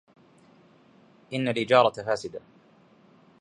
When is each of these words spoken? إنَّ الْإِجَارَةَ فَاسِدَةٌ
إنَّ 1.33 1.47
الْإِجَارَةَ 1.49 2.01
فَاسِدَةٌ 2.03 2.41